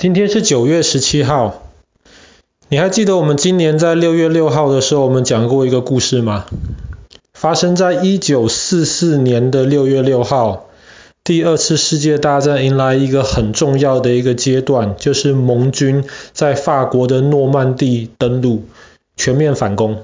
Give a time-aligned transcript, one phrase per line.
[0.00, 1.62] 今天是九月十七号，
[2.70, 6.46] 你还记得我们今年在六月六号的时候，我们讲过一个故事吗？
[7.34, 10.70] 发生在一九四四年的六月六号，
[11.22, 18.64] 第二次世界大战迎来一个很重要的一个阶段，就是盟军在法国的诺曼底登陆，
[19.18, 19.98] 全面反攻。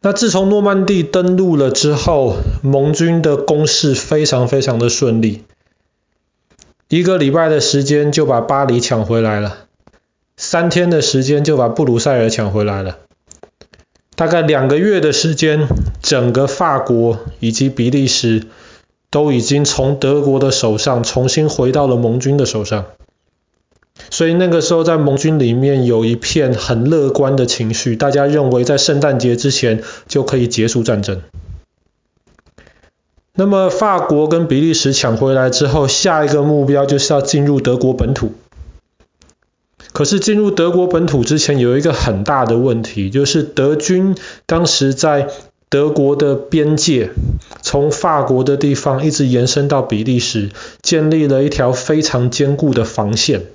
[0.00, 5.42] 那自从诺曼底登陆了之后，盟军的攻势非常非常的顺利。
[6.90, 9.58] 一个礼拜的时间就把巴黎抢回来了，
[10.36, 12.98] 三天的时间就把布鲁塞尔抢回来了，
[14.16, 15.68] 大概两个月的时间，
[16.02, 18.48] 整个法国以及比利时
[19.08, 22.86] 都已经从德国的手上重新回到了盟军的手上，
[24.10, 31.22] 所以那个时候在盟军里面有一片很乐观的情绪，大家认为在圣诞节之前就可以结束战争。
[33.34, 38.32] 那么法国跟比利时抢回来之后，下一个目标就是要进入德国本土。
[39.92, 45.28] 可是进入德国本土之前，有一个很大的问题，就是德军当时在
[45.68, 47.10] 德国的边界，
[47.62, 50.50] 从法国的地方一直延伸到比利时，
[50.82, 53.46] 建立了一条非常坚固的防线。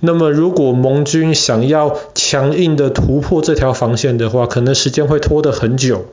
[0.00, 6.06] 那么如果盟军想要强硬的突破这条防线的话，可能时间会拖得很久。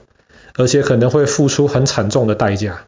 [0.59, 2.81] 而且可能会付出很惨重的代价，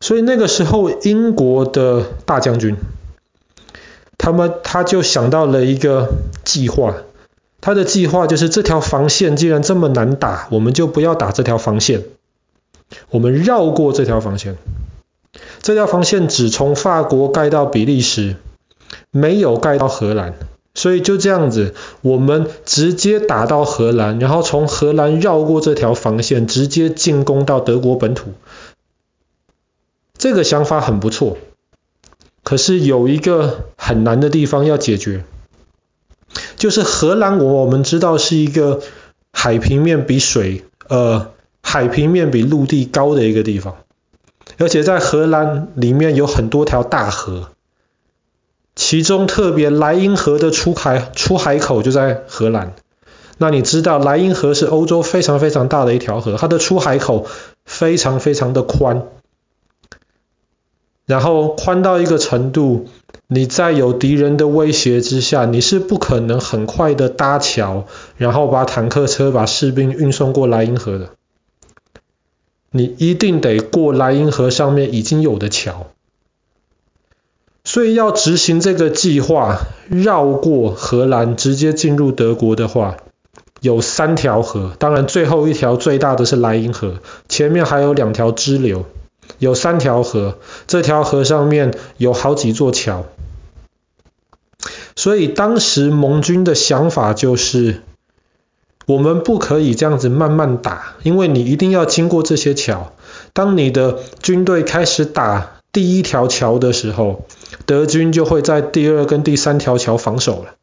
[0.00, 2.76] 所以那个时候英国的大将军，
[4.18, 6.08] 他们他就想到了一个
[6.44, 6.96] 计划，
[7.60, 12.02] 他的计划就是这条防线既然这么难打，我们就不要打这条防线，
[13.10, 14.56] 我们绕过这条防线，
[15.60, 18.34] 这条防线只从法国盖到比利时，
[19.12, 20.34] 没有盖到荷兰。
[20.74, 28.32] 所以就这样子，我们直接打到荷兰，然后从荷兰绕过这条防线，直接进攻到德国本土。
[30.16, 31.36] 这个想法很不错，
[32.42, 35.24] 可是有一个很难的地方要解决，
[36.56, 38.80] 就是荷兰我我们知道是一个
[39.32, 41.32] 海平面比水呃
[41.62, 43.76] 海平面比陆地高的一个地方，
[44.58, 47.51] 而且在荷兰里面有很多条大河。
[48.74, 52.74] 其中特别莱茵河的出海出海口就在荷兰。
[53.38, 57.26] 那你知道莱茵河是欧洲非常非常大的一条河，它的出海口
[57.64, 59.08] 非常非常的宽，
[61.06, 62.86] 然后宽到一个程度，
[63.26, 71.10] 你在有敌人的威胁之下，你是不可能很快的搭桥，然后把坦克车把士兵运送过莱茵河的。
[72.70, 75.91] 你一定得过莱茵河上面已经有的桥。
[77.64, 79.58] 所以要执行这个计划，
[79.88, 82.96] 绕过荷兰直接进入德国的话，
[83.60, 86.96] 有三条河，当然最后一条最大的是莱茵河，
[87.28, 88.84] 前面还有两条支流，
[89.38, 93.04] 有三条河，这条河上面有好几座桥。
[94.94, 97.80] 所以当时盟军的想法就是，
[98.86, 102.92] 我们不可以这样子慢慢打，因为你一定要经过这些桥。
[103.32, 107.24] 当你的军队开始打第一条桥的时候，
[107.64, 110.54] 德军就会在第二跟第三条桥防守了。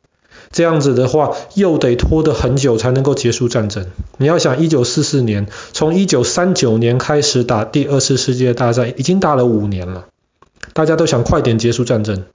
[0.52, 3.88] 这样子的话，又得拖得很久才能够结束战争。
[4.18, 10.06] 你要想，一九四四年，从一九三九年开始打第二次世界大战，已经打了五年了。
[10.74, 12.26] 大家都想快点结束战争。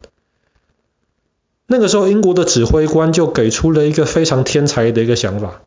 [1.66, 5.62] 那个时候，英国的指挥官就给出了一个非常天才的一个想法。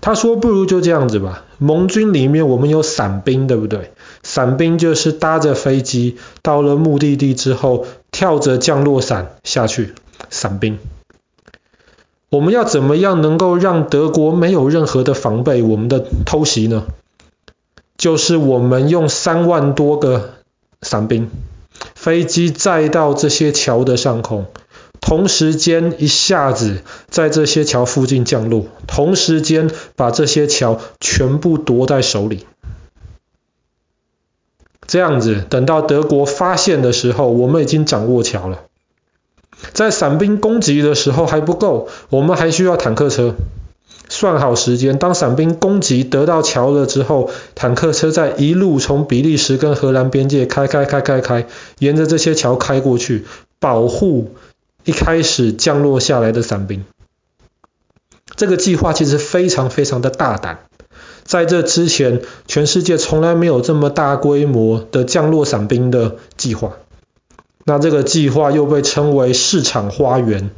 [0.00, 3.92] 他说：“不如就这样子吧，盟军里面我们有伞兵，对不对？
[4.24, 9.94] 伞兵就是搭着飞机到了目的地之后，跳着降落伞下去。
[10.30, 10.78] 伞兵，
[12.30, 16.86] 我们要怎么样能够让德国没有任何的防备，我们的偷袭呢？
[17.96, 20.30] 就是我们用三万多个
[20.82, 21.30] 伞兵，
[21.94, 24.46] 飞机载到这些桥的上空。”
[25.00, 26.80] 同时间一下子
[27.10, 32.46] 在这些桥附近降落，同时间把这些桥全部夺在手里。
[34.86, 38.60] 这样子，等到德国发现的时候，我们已经掌握桥了。
[39.72, 43.34] 在伞兵攻击的时候还不够，我们还需要坦克车。
[44.08, 51.46] 算好时间，当伞兵攻击得到桥了之后，坦克车再一路从比利时跟荷兰边界开开开开开，
[51.78, 53.24] 沿着这些桥开过去，
[53.58, 54.34] 保护。
[54.84, 56.84] 一开始降落下来的伞兵，
[58.36, 60.66] 这个计划其实非常非常的大胆。
[61.24, 66.74] 在这之前，全世界从来没有这么大规模的降落伞兵的计划。
[67.64, 70.50] 那这个计划又被称为市场花园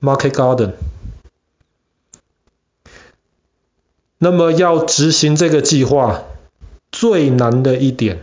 [0.00, 0.72] （Market Garden）。
[4.18, 6.22] 那么要执行这个计划，
[6.92, 8.22] 最难的一点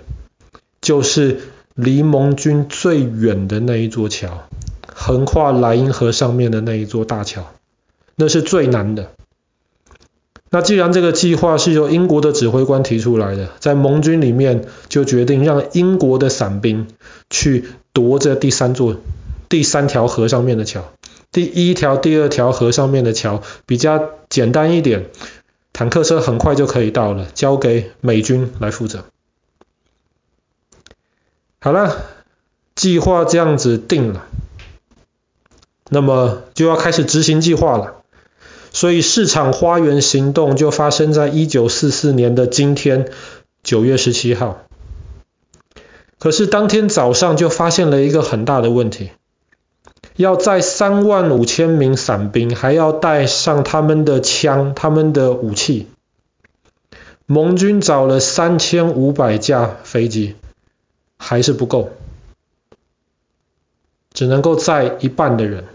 [0.79, 1.41] 就是
[1.75, 4.47] 离盟军最远的那一座桥，
[4.87, 7.51] 横跨莱茵河上面的那一座大桥，
[8.15, 9.11] 那是最难的。
[10.53, 16.87] 那既然这个计划是由英国的指挥官提出来的，在盟军里面就决定让英国的伞兵
[17.29, 18.97] 去夺这第三座、
[19.47, 20.91] 第三条河上面的桥。
[21.31, 25.05] 第一条、第二条河上面的桥比较简单一点，
[25.71, 29.05] 坦克车很快就可以到了，交给美军来负责。
[31.61, 31.95] 好了，
[32.75, 34.25] 计划这样子定了，
[35.87, 38.00] 那么就要开始执行计划了。
[38.73, 43.11] 所以市场花园行动就发生在一九四四年的今天，
[43.63, 44.63] 九月十七号。
[46.17, 49.11] 可是当天早上就发现了一个很大的问题，
[50.15, 55.87] 要载三万五千名伞兵，还要带上他们的枪、他们的武器。
[57.25, 60.35] 盟军找了三千五百架飞机，
[61.17, 61.89] 还是不够，
[64.13, 65.65] 只能够载一半的人。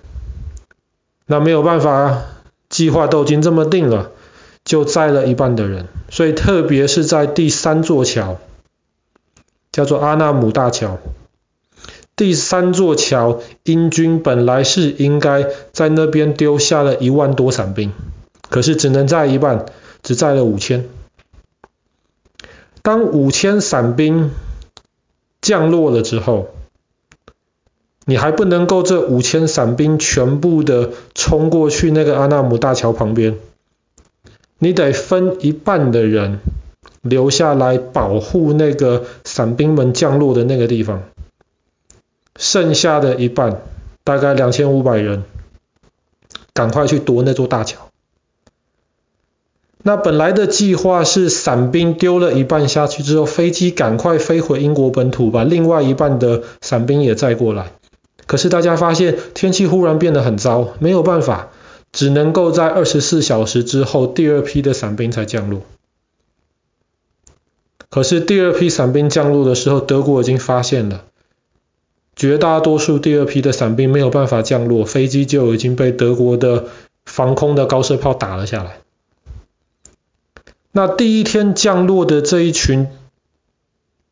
[1.27, 2.36] 那没有办法啊。
[2.77, 4.11] 计划都已经这么定了，
[4.63, 8.37] 就载了一半的人，所以特别是在第三座桥，
[9.73, 10.99] 叫做阿纳姆大桥。
[12.17, 17.93] 第三座桥，英军本来是应该在那边丢下了一万多伞兵，
[18.51, 19.65] 可是只能载一半，
[20.03, 20.87] 只载了五千。
[22.83, 24.33] 当五千伞兵
[25.41, 26.51] 降落了之后，
[28.09, 33.35] 你还不能够这五千伞兵全部的冲过去那个阿纳姆大桥旁边，
[34.61, 36.39] 你得分一半的人
[37.03, 41.03] 留下来保护那个伞兵们降落的那个地方，
[42.37, 43.61] 剩下的一半，
[44.05, 45.25] 大概两千五百人，
[46.55, 47.89] 赶快去夺那座大桥。
[49.83, 57.73] 那本来的计划是伞兵丢了一半下去之后，飞机赶快飞回英国本土，把另外一半的伞兵也载过来。
[58.27, 61.51] 可是大家发现天气忽然变得很糟，没有办法，
[61.93, 65.63] 只能够在二十四小时之后，第二批的伞兵才降落。
[67.89, 71.05] 可是第二批伞兵降落的时候，德国已经发现了，
[72.17, 76.67] 绝大多数第二批的伞兵没有办法降落，飞机就已经被德国的
[77.05, 78.79] 防空的高射炮打了下来。
[80.73, 82.89] 那第一天降落的这一群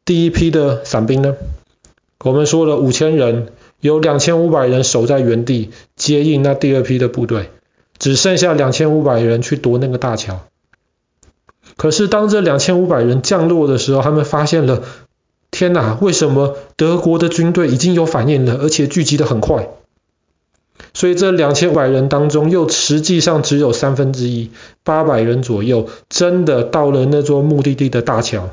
[0.05, 1.35] 第一批的伞兵呢？
[2.21, 3.49] 我们说了五千人。
[3.85, 7.51] 有两千五百人守在原地接应那第二批的部队，
[7.99, 10.41] 只剩下两千五百人去夺那个大桥。
[11.77, 14.85] 可是当这两千五百人降落的时候，他们发现了，
[15.51, 19.69] 天哪，为什么德国的军队已经有反应了，而且聚集得很快？
[20.95, 24.51] 所以这两千五百人当中，又实际上只有三分之一，
[24.83, 28.49] 八百人左右，真的到了那座目的地的大桥。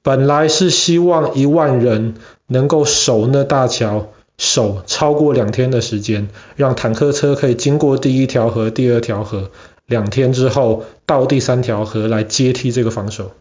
[0.00, 2.14] 本来是希望一万人
[2.48, 4.08] 能够守那大桥，
[4.38, 9.50] 守超过两天的时间，让坦克车可以经过第一条河、第二条河，
[9.86, 13.32] 两天之后到第三条河来接替这个防守。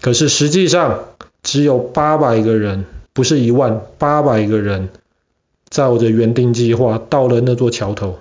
[0.00, 1.08] 可是实际上
[1.42, 4.90] 只有八百个人，不是一万，八百个人，
[5.68, 8.18] 照着原定计划到了那座桥头。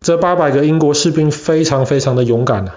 [0.00, 2.74] 这八百个英国士兵非常非常的勇敢啊。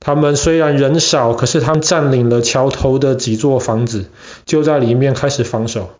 [0.00, 4.06] 他们虽然人少，可是他们占领了桥头的几座房子，
[4.46, 5.90] 就在里面开始防守。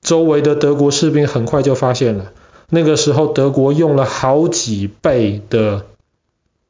[0.00, 2.32] 周围的德国士兵很快就发现了，
[2.70, 5.84] 那个时候德国用了好几倍的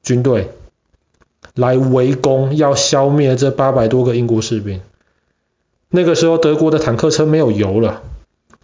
[0.02, 0.50] 军队
[1.54, 4.80] 来围攻，要消灭这八百多个英国士兵。
[5.88, 8.02] 那个时候德国的坦克车没有油了。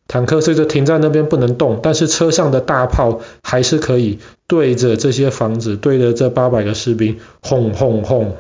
[0.09, 8.37] 坦克车就停在那边不能动，但是车上的大炮还是可以对着这些房子，对着这八百个士兵轰轰轰。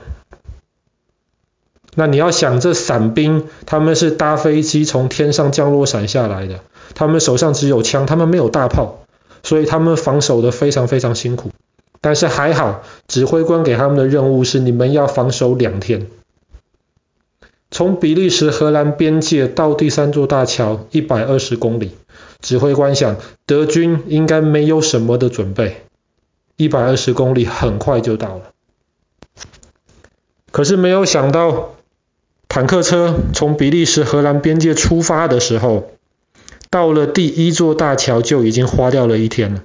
[1.95, 6.61] 那你要想，这伞兵他们是搭飞机从天上降落伞下来的，
[6.95, 9.01] 他们手上只有枪，他们没有大炮，
[9.43, 11.51] 所以他们防守的非常非常辛苦。
[12.01, 16.07] 但是还好，指挥官给他们的任务是你们要防守两天。
[17.71, 21.91] 从比利时荷兰边界到第三座大桥一百二十公里，
[22.41, 25.83] 指挥官想，德军应该没有什么的准备，
[26.57, 28.43] 一百二十公里很快就到了。
[30.51, 31.75] 可是没有想到，
[32.49, 35.91] 坦克车从比利时荷兰边界出发的时候，
[36.71, 39.63] 到了第一座大桥就已经花掉了一天了。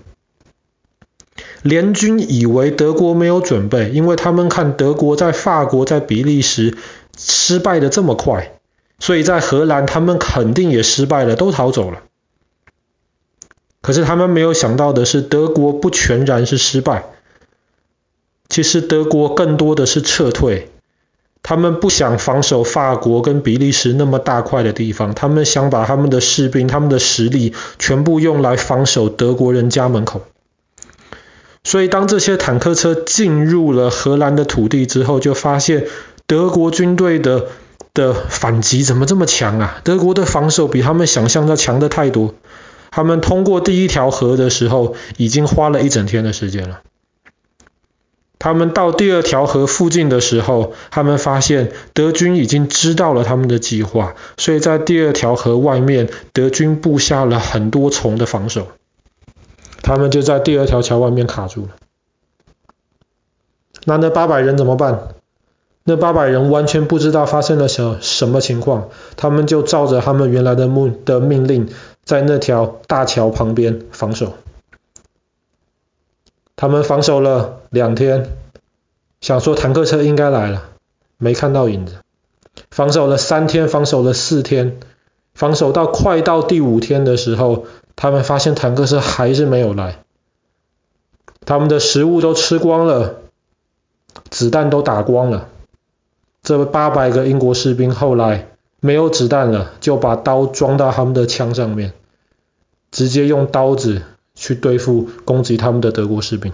[1.62, 6.78] 联军以为德国没有准备，因为他们看德国在法国、在比利时。
[7.17, 8.60] 失败的这么快，
[9.00, 12.03] 所以在荷兰他们肯定也失败了，都逃走了。
[13.82, 17.03] 可是他们没有想到的是，德国不全然是失败，
[18.48, 20.70] 其实德国更多的是撤退。
[21.46, 30.22] 他们不想防守法国跟比利时那么大块的地方，他们想把他们的士兵、他们的实力全部用来防守德国人家门口。
[31.65, 35.88] 所以当这些坦克车进入了荷兰的土地之后，就发现
[36.34, 37.46] 德国军队的
[37.94, 39.80] 的反击怎么这么强啊？
[39.84, 42.34] 德国的防守比他们想象的强的太多。
[42.90, 46.82] 他们通过第一条河的时候，已经花了一整天的时间了。
[48.40, 58.70] 他们到第二条河附近的时候，他们发现德军已经知道了他们的计划，所以在第二条河外面，德军布下了很多重的防守。
[59.84, 61.70] 他们就在第二条桥外面卡住了。
[63.86, 65.10] 那那八百人怎么办？
[65.86, 71.70] 那八百人完全不知道发生了什什么情况，他们就照着他们原来的目的命令，
[72.06, 74.34] 在那条大桥旁边防守。
[76.56, 78.30] 他们防守了两天，
[79.20, 80.70] 想说坦克车应该来了，
[81.18, 81.96] 没看到影子。
[82.72, 84.80] 防守了三天，防守了四天，
[85.34, 87.66] 防守到快到第五天的时候，
[87.98, 90.00] 他们发现坦克车还是没有来。
[91.46, 93.16] 他们的食物都吃光了，
[94.30, 95.50] 子弹都打光了。
[96.44, 101.94] 这八百个英国士兵后来没有子弹了，就把刀装到他们的枪上面，
[102.92, 104.04] 直接用刀子。
[104.36, 106.52] 去对付攻击他们的德国士兵。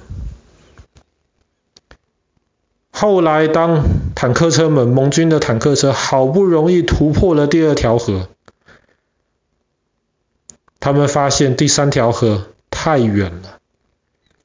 [2.92, 8.28] 后来，当坦克车们，盟军的坦克车好不容易突破了第二条河，
[10.82, 13.60] 他们发现第三条河太远了。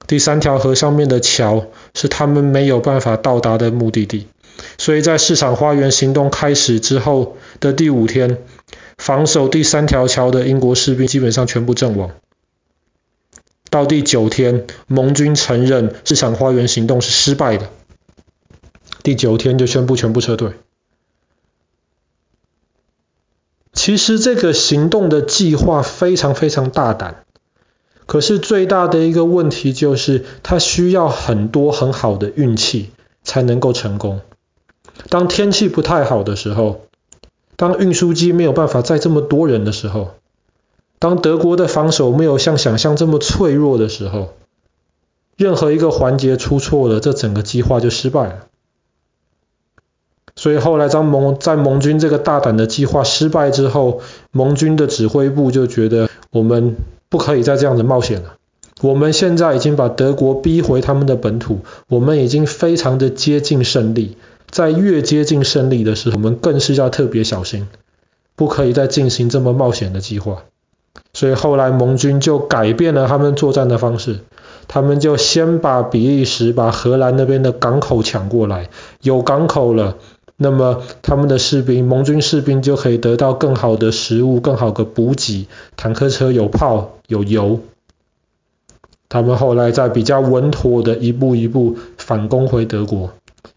[0.06, 4.28] 第三条河上面的桥是他们没有办法到达的目的地，
[4.78, 8.38] 所以在市场花园行动开始之后的第五天，
[8.98, 12.10] 防守第三条桥的英国士兵基本上全部阵亡。
[13.70, 17.70] 到第九天，盟军承认市场花园行动是失败的。
[19.02, 20.52] 第九天就宣布全部撤退。
[23.72, 27.24] 其实这个行动的计划非常非常大胆，
[28.06, 32.92] 可是最大的一个问题就是，它需要很多很好的运气
[33.24, 34.20] 才能够成功。
[35.08, 36.82] 当天气不太好的时候，
[37.56, 40.10] 当运输机没有办法载这么多人的时候。
[40.98, 44.32] 当德国的防守没有像想象这么脆弱的时候，
[45.36, 48.46] 任何一个环节出错了，这整个计划就失败了。
[50.36, 56.76] 所以后来当盟在盟军这个大胆的计划失败之后，盟军的指挥部就觉得我们
[57.08, 58.36] 不可以再这样子冒险了。
[58.80, 64.16] 我们现在已经把德国逼回他们的本土，我们已经非常的接近胜利。
[64.50, 67.68] 在越接近胜利的时候，我们更是要特别小心，
[68.36, 70.44] 不可以再进行这么冒险的计划。
[71.12, 74.20] 所以后来盟军就改变了他们作战的方式，
[74.68, 78.68] 他们就先把比利时、把荷兰那边的港口抢过来，
[79.02, 79.96] 有港口了，
[80.36, 87.60] 那么他们的士兵、盟军士兵就可以得到更好的食物、更好的补给，坦克车有炮有油。
[89.08, 93.12] 他们后来在比较稳妥的一步一步反攻回德国，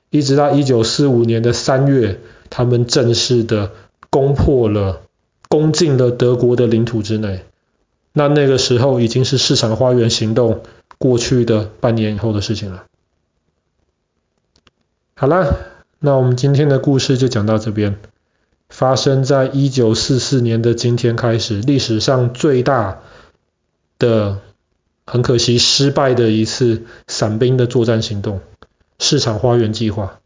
[0.09, 3.71] 一直到一九四五年的三月，他们正式的
[4.09, 5.01] 攻破了。
[5.49, 7.45] 攻进了德国的领土之内，
[8.11, 10.59] 那那个时候已经是市场花园行动
[10.97, 12.83] 过去的半年以后的事情了。
[15.15, 15.57] 好了，
[15.99, 17.97] 那我们今天的故事就讲到这边。
[18.67, 22.99] 发生在一九四四年的今天开始，历史上最大
[23.97, 24.39] 的，
[25.05, 28.41] 很可惜失败的一次伞兵的作战行动——
[28.99, 30.19] 市场花园计划。